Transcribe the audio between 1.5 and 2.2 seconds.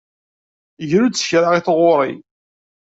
i tɣuri.